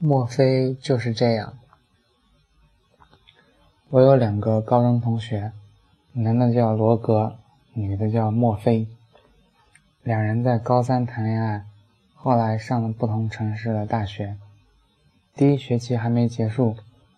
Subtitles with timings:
[0.00, 1.58] 莫非就是这样？
[3.90, 5.50] 我有两个高中同学，
[6.12, 7.36] 男的叫罗格，
[7.72, 8.86] 女的叫莫非。
[10.04, 11.64] 两人在高三谈恋爱，
[12.14, 14.36] 后来上了不同城市的大学。
[15.34, 16.76] 第一学期还没结束，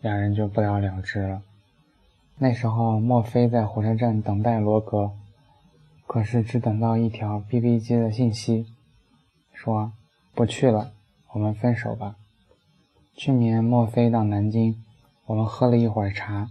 [0.00, 1.42] 两人就不了了之了。
[2.38, 5.12] 那时候，莫非在火车站等待罗格，
[6.06, 8.66] 可是只等到一条 BB 机的信息，
[9.52, 9.92] 说
[10.34, 10.92] 不去了，
[11.32, 12.16] 我们分手吧。
[13.14, 14.82] 去年莫菲到南京，
[15.26, 16.48] 我们喝了一会儿茶。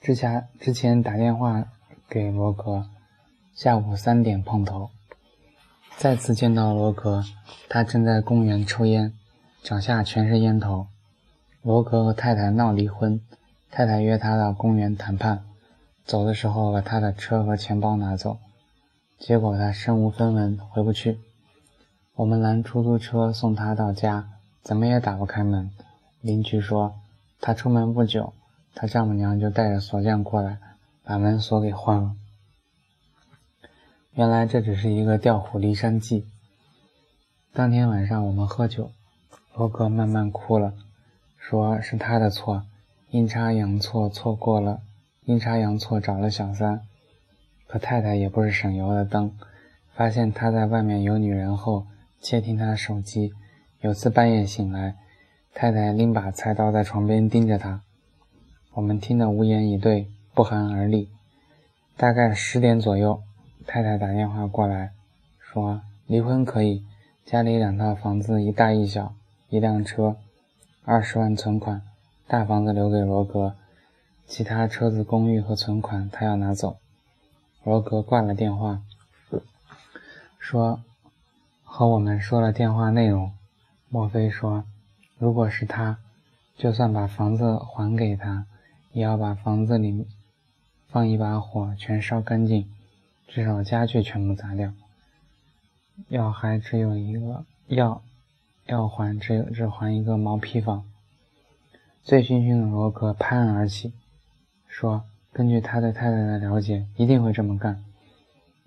[0.00, 1.64] 之前之前打电话
[2.08, 2.86] 给罗格，
[3.54, 4.90] 下午三点碰头。
[5.96, 7.24] 再次见到罗格，
[7.68, 9.14] 他正在公园抽烟，
[9.62, 10.88] 脚下全是烟头。
[11.62, 13.20] 罗格和太太闹离婚，
[13.70, 15.44] 太太约他到公园谈判，
[16.04, 18.38] 走的时候把他的车和钱包拿走，
[19.18, 21.20] 结果他身无分文，回不去。
[22.16, 24.30] 我们拦出租车送他到家。
[24.66, 25.70] 怎么也打不开门。
[26.20, 26.98] 邻居说，
[27.40, 28.32] 他出门不久，
[28.74, 30.58] 他丈母娘就带着锁匠过来，
[31.04, 32.16] 把门锁给换了。
[34.14, 36.26] 原来这只是一个调虎离山计。
[37.52, 38.90] 当天晚上我们喝酒，
[39.54, 40.74] 罗哥慢慢哭了，
[41.38, 42.64] 说是他的错，
[43.10, 44.80] 阴差阳错错过了，
[45.26, 46.80] 阴差阳错找了小三。
[47.68, 49.30] 可太太也不是省油的灯，
[49.94, 51.86] 发现他在外面有女人后，
[52.20, 53.32] 窃听他的手机。
[53.86, 54.96] 有次半夜醒来，
[55.54, 57.82] 太太拎把菜刀在床边盯着他，
[58.72, 61.08] 我们听得无言以对，不寒而栗。
[61.96, 63.22] 大概十点左右，
[63.64, 64.90] 太太打电话过来，
[65.38, 66.84] 说离婚可以，
[67.24, 69.14] 家里两套房子一大一小，
[69.50, 70.16] 一辆车，
[70.84, 71.80] 二十万存款，
[72.26, 73.54] 大房子留给罗格，
[74.26, 76.78] 其他车子、公寓和存款他要拿走。
[77.62, 78.82] 罗格挂了电话，
[80.40, 80.80] 说
[81.62, 83.30] 和我们说了电话内容。
[83.88, 84.64] 莫非说，
[85.18, 85.98] 如果是他，
[86.56, 88.46] 就算把房子还给他，
[88.92, 90.06] 也要把房子里
[90.88, 92.68] 放一把火，全烧干净，
[93.28, 94.72] 至少家具全部砸掉。
[96.08, 98.02] 要还只有一个，要
[98.66, 100.84] 要还只有只还一个毛坯房。
[102.02, 103.92] 醉醺醺的罗格拍案而起，
[104.68, 107.82] 说：“根据他对太太的了解，一定会这么干。”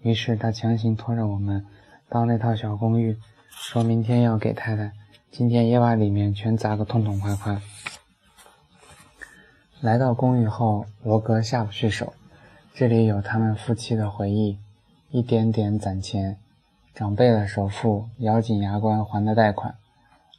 [0.02, 1.66] 于是他强行拖着我们
[2.10, 3.18] 到那套小公寓，
[3.50, 4.94] 说明天要给太太。
[5.32, 7.62] 今天也把里面全砸个痛痛快快。
[9.80, 12.14] 来到公寓后，罗格下不去手。
[12.74, 14.58] 这里有他们夫妻的回忆，
[15.10, 16.38] 一点点攒钱，
[16.94, 19.76] 长辈的首付，咬紧牙关还的贷款。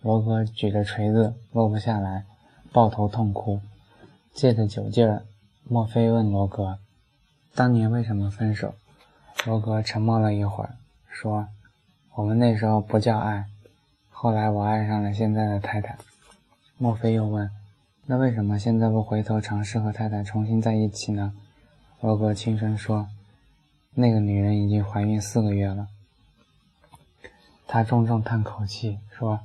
[0.03, 2.25] 罗格举着锤子落不下来，
[2.73, 3.61] 抱头痛哭。
[4.33, 5.25] 借着酒劲儿，
[5.65, 6.79] 莫非问罗格
[7.55, 8.75] ：“当年为什么分手？”
[9.47, 10.77] 罗格沉默了一会儿，
[11.09, 11.49] 说
[12.17, 13.47] ：“我们那时候不叫爱。”
[14.23, 15.97] 后来我爱上了现在的太太，
[16.77, 17.51] 莫非又问
[18.05, 21.33] ：“那为什么现在不回头尝试和太太重新在一起呢？”
[22.03, 23.09] 罗格轻声说
[23.97, 25.89] ：“那个女人已经怀孕四个月了。”
[27.67, 29.41] 他重重叹口气说：“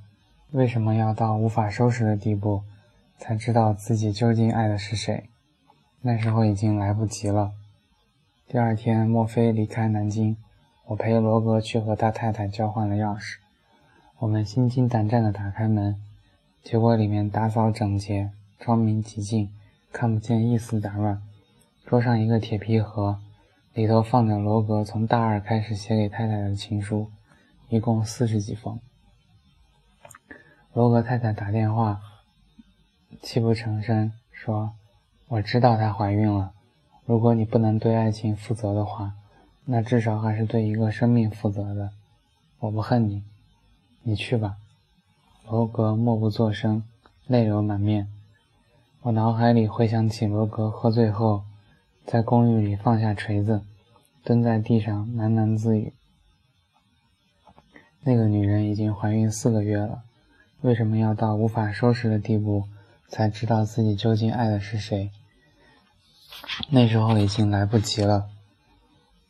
[0.51, 2.61] 为什么要到无法收拾的地步，
[3.17, 5.29] 才知道自己究竟爱的是谁？
[6.01, 7.53] 那时候已经来不及了。”
[8.49, 10.35] 第二天，莫非离开南京，
[10.87, 13.37] 我陪罗格去和他太太交换了钥匙。
[14.19, 16.01] 我们心惊胆战地打开门，
[16.63, 19.51] 结果里面打扫整洁，窗明几净，
[19.91, 21.21] 看不见一丝杂乱。
[21.85, 23.19] 桌上一个铁皮盒，
[23.73, 27.11] 里头放着罗格从大二开始写给太太的情书，
[27.67, 28.79] 一共四十几封。
[30.71, 31.99] 罗格太太打电话，
[33.21, 34.71] 泣不成声，说
[35.27, 36.53] ：“我知道她怀孕了。
[37.05, 39.13] 如果你不能对爱情负责的话，
[39.65, 41.91] 那至少还是对一个生命负责的。
[42.59, 43.21] 我不恨你。”
[44.07, 44.57] 你去吧，
[45.49, 46.83] 罗格默不作声，
[47.25, 48.07] 泪流满面。
[49.01, 51.41] 我脑海里回想起罗格喝醉后，
[52.05, 53.63] 在公寓里放下锤子，
[54.23, 55.91] 蹲在地上喃喃自语
[58.05, 60.03] ：“那个女人已经怀孕四个月了，
[60.61, 62.65] 为什么要到无法收拾的地步，
[63.07, 65.09] 才知道自己究竟爱的是谁？
[66.69, 68.29] 那时候已经来不及了。”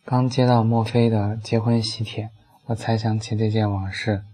[0.04, 2.30] 刚接到墨菲的结婚喜帖，
[2.66, 4.26] 我才想起这件往事。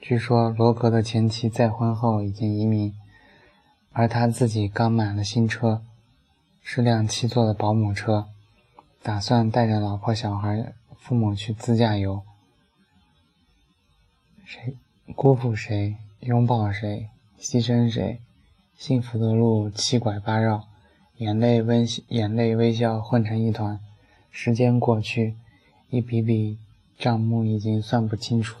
[0.00, 2.94] 据说罗格的前妻再婚后已经移民，
[3.92, 5.82] 而他自己刚买了新车，
[6.62, 8.28] 是辆七座的保姆车，
[9.02, 12.22] 打算带着老婆小孩、父母去自驾游。
[14.44, 14.76] 谁
[15.14, 17.08] 辜负谁，拥抱谁，
[17.38, 18.20] 牺牲谁？
[18.76, 20.68] 幸福的路七拐八绕，
[21.16, 23.80] 眼泪微眼泪微笑混成一团。
[24.30, 25.34] 时间过去，
[25.90, 26.56] 一笔笔
[26.96, 28.56] 账目已经算不清楚。